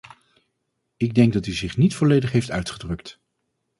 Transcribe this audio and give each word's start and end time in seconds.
Ik 0.97 1.13
denk 1.13 1.33
dat 1.33 1.45
u 1.47 1.51
zich 1.51 1.77
niet 1.77 1.95
volledig 1.95 2.31
heeft 2.31 2.51
uitgedrukt. 2.51 3.19